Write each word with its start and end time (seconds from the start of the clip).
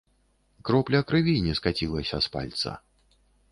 Кропля 0.69 1.01
крыві 1.11 1.35
не 1.49 1.53
скацілася 1.61 2.23
з 2.29 2.35
пальца. 2.39 2.75